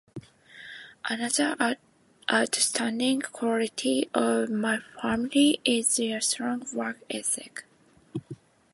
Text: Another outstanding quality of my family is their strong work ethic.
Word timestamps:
Another 1.07 1.77
outstanding 2.33 3.21
quality 3.21 4.09
of 4.15 4.49
my 4.49 4.79
family 4.99 5.59
is 5.63 5.97
their 5.97 6.19
strong 6.19 6.65
work 6.73 6.97
ethic. 7.11 7.65